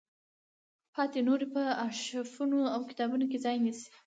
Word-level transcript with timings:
پاتې 0.93 1.19
نورې 1.27 1.47
به 1.49 1.51
په 1.53 1.63
ارشیفونو 1.85 2.59
او 2.73 2.79
کتابونو 2.89 3.25
کې 3.31 3.37
ځای 3.45 3.55
ونیسي. 3.59 3.87